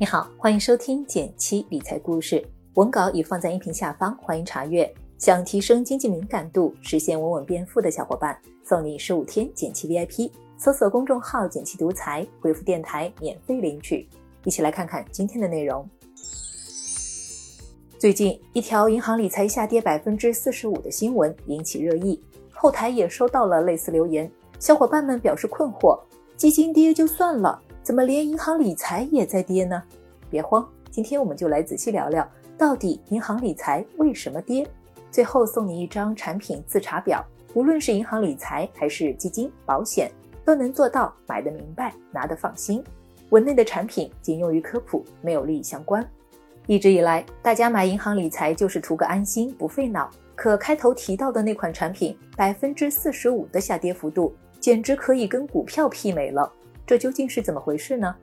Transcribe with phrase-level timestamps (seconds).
[0.00, 2.40] 你好，欢迎收听减七理财故事，
[2.74, 4.88] 文稿已放在音频下方，欢迎查阅。
[5.18, 10.30] 想提升经济敏感度，实现稳稳变富的小伙伴，送你十五天减七 VIP。
[10.56, 14.08] 搜索公众号“减七独裁，回复“电台”免费领取。
[14.44, 15.84] 一起来看看今天的内容。
[17.98, 22.22] 最近，一条银行理财下跌百分之四十五的新闻引起热议，
[22.52, 24.30] 后台也收到了类似留言，
[24.60, 25.98] 小伙伴们表示困惑：
[26.36, 27.60] 基金跌就算了。
[27.88, 29.82] 怎么连银行理财也在跌呢？
[30.28, 34.68] 别慌，今天我们就来仔细聊聊，到底银行理财为什么跌？
[35.10, 37.24] 最后送你一张产品自查表，
[37.54, 40.10] 无论是银行理财还是基金、保险，
[40.44, 42.84] 都能做到买得明白、拿得放心。
[43.30, 46.06] 文内的产品仅用于科普，没有利益相关。
[46.66, 50.10] 一直以来，大家买银行理财就是图个安心，不费脑。
[50.36, 56.52] 可开头提到的那款产品，百分之四十五的下跌幅度，简直可以跟股票媲美了。
[56.88, 58.16] 这究竟是怎么回事呢？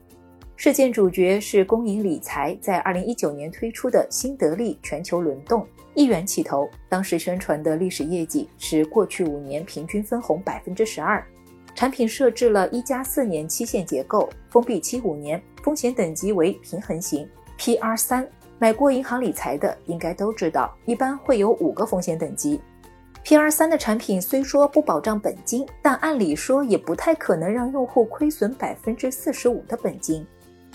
[0.55, 11.23] 事件主角是公银理财在二零一九年推出的新得利全球轮动，一元起投，当时宣传的历史业绩是过去五年平均分红百分之十二。
[11.75, 18.27] 产品设置了一加四年期限结构，封闭期五年，风险等级为平衡型，PR 三。
[18.57, 22.59] 买过银行理财的应该都知道，一般会有五个风险等级。
[23.25, 30.23] P R 三的产品虽说不保障本金，但按理说也不太可能让用户亏损百分之四十五的本金。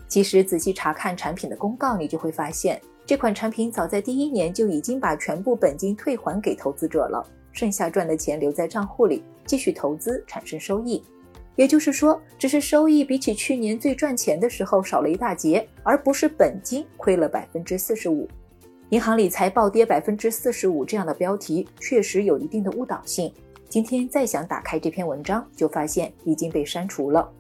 [0.09, 11.01] 其实仔细查看产品的公告，你就会发现，这款产品早在第一年就已经把全部本金退还给投资者了，剩下赚的钱留在账户里继续投资产生收益。
[11.55, 18.27] 也就是说，只是收益比起去年最赚钱的时候少了一大截，而不是本金亏了百分之四十五。
[18.91, 23.33] 银行理财暴跌百分之四十五这样的标题确实有一定的误导性。
[23.69, 27.31] 今天再想打开这篇文章，就发现已经被删除了。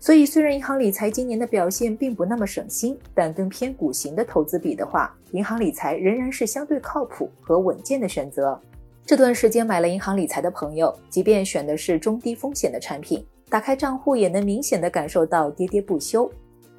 [0.00, 8.60] 所以，虽然银行理财今年的表现并不那么省心，但跟偏股型的投资比的话，银行理财仍然是相对靠谱和稳健的选择。
[9.06, 16.28] 这段时间买了银行理财的朋友，即便选的是中低风险的产品，打开账户也能明显的感受到跌跌不休。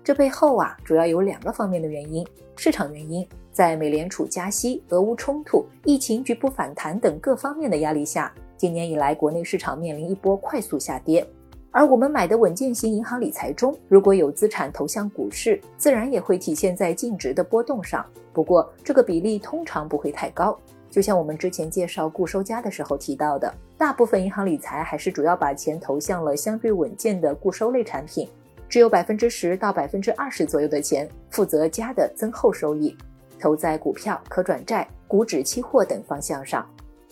[0.09, 2.25] 这背后啊，主要有两个方面的原因：
[2.56, 3.24] 市场原因。
[3.52, 11.24] 在美联储加息、俄乌冲突、疫情局部反弹等各方面的压力下，今年以来国内市场面临一波快速下跌。
[11.70, 18.03] 而我们买的稳健型银行理财中，如果有资产投向股市，自然也会体现在净值的波动上。
[18.34, 20.58] 不过这个比例通常不会太高。
[20.90, 28.28] 就像我们之前介绍固收加的时候提到的，大部分银行理财还是主要把钱投向了相对稳健的固收类产品，
[28.69, 32.96] 只有百分之十到百分之二十左右的钱负责加的增厚收益。
[33.40, 36.69] 投在股票、可转债、股指期货等方向上。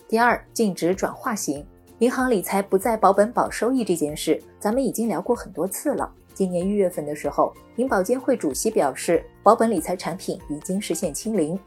[0.09, 1.65] 第二，净值转化型
[1.99, 6.09] 银行理财不再保本保收益这件事，咱们已经聊过很多次了。
[6.33, 11.57] 今年一月份的时候，银保监会主席表示，保本理财产品已经实现清零。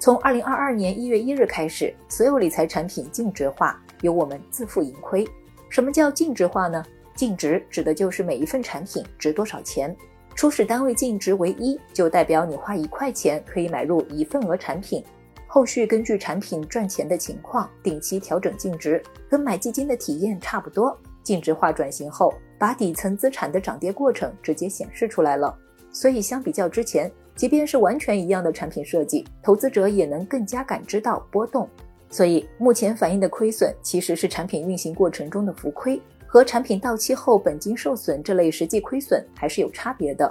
[0.00, 5.26] 从二零二二年一月一日开始，所有理财产品净值化，由我们自负盈亏。
[5.70, 6.84] 什么叫净值化呢？
[7.18, 9.94] 净值指的就是每一份产品值多少钱。
[10.36, 15.04] 初始单位净值为一，就代表你花一块钱可以买入一份额产品。
[15.48, 20.96] 后续根据产品赚钱的情况，定期调整净值，跟买基金的体验差不多。
[21.24, 25.52] 净值化转型后，把底层资产的涨跌过程直接显示出来了。
[25.90, 31.68] 所以相比较之前，即便是完全一样的产品设计，投资者也能更加感知到波动。
[32.10, 36.00] 所以目前反映的亏损，其实是产品运行过程中的浮亏。
[36.30, 40.30] 和产品到期后本金受损这类实际亏损还是有差别的，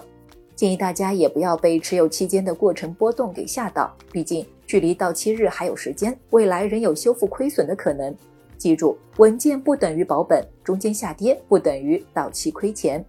[0.55, 8.15] 建议大家也不要被持有期间的过程波动给吓到，毕竟距离到期日还有时间，未来仍有修复亏损的可能。
[8.59, 13.03] 记住，稳健不等于保本，中间下跌不等于到期亏钱。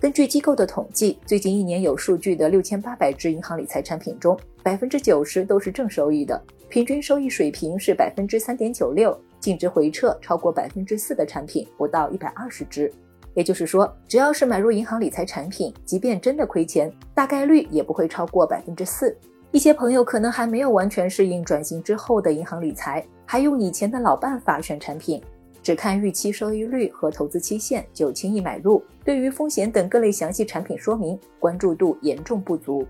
[0.00, 9.18] 根据机构的统计，最近一年有数据的六千八百只银行理财产品中，百分之九十都是正收益的，平均收益水平是百分之三点九六。
[9.40, 12.92] 净值回撤超过百分之四的产品不到一百二十只，
[13.34, 19.16] 也就是说，只要是买入银行理财产品，即便真的亏钱，大概率也不会超过百分之四。
[19.50, 25.22] 一些朋友可能还没有完全适应转型之后的银行理财，还用以前的老办法选产品，
[25.62, 32.86] 只看预期收益率和投资期限就轻易买入，对于风险等各类详细产品说明关注度严重不足。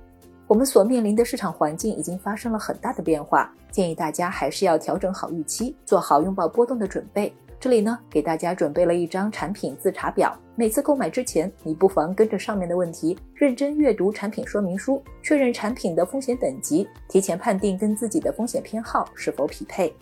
[0.49, 7.31] 我们所面临的市场环境已经发生了很大的变化，建议大家还是要调整好预期，做好拥抱波动的准备。
[7.61, 19.95] 这里呢，给大家准备了一张产品自查表，每次购买之前，你不妨跟着上面的问题，认真阅读产品说明书，确认产品的风险等级，提前判定跟自己的风险偏好是否匹配。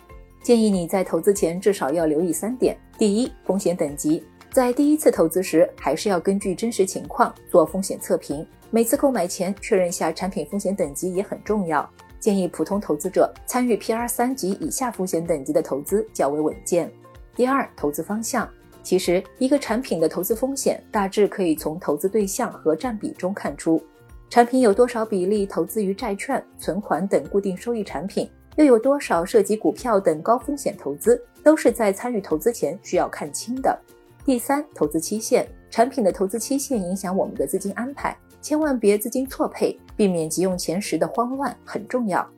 [0.44, 4.22] 建议你在投资前至少要留意三点：第一，风险等级。
[4.56, 8.42] 在第一次投资时，还是要根据真实情况做风险测评。
[8.70, 11.86] 每次购买前确认下产品风险等级也很重要。
[12.18, 16.90] 建议普通投资者参与 PR 三级以下风险等级的投资较为稳健。
[17.34, 18.48] 第二，投资方向。
[18.82, 23.78] 其实，一个产品的投资风险大致可以从投资对象和占比中看出。
[24.30, 28.26] 产品有多少比例投资于债券、存款等固定收益产品，
[28.56, 33.78] 又有多少涉及股票等高风险投资，都是在参与投资前需要看清的。
[34.26, 42.28] 第三，投资期限，产品的投资期限影响我们的资金安排，千万别资金错配，避免急用钱时的慌乱很重要。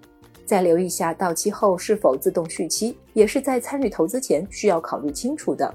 [0.44, 5.74] 再留意下到期后是否自动续期，也是在参与投资前需要考虑清楚的。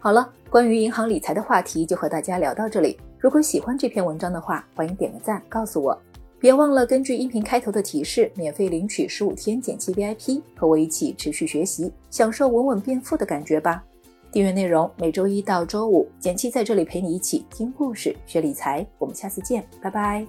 [0.00, 2.98] 好了，关于银行理财的话题就和大家聊到这里。
[3.16, 5.96] 如果喜欢这篇文章的话，欢迎点个赞，告诉我。
[6.40, 13.84] 别忘了根据音频开头的提示，免费领取十五天减期 VIP，和我一起持续学习，享受稳稳变富的感觉吧。
[14.32, 18.86] 订阅内容每周一到周五，简七在这里陪你一起听故事、学理财。
[18.98, 20.24] 我们下次见，拜拜。